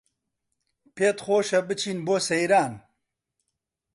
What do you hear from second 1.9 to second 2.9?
بۆ سەیران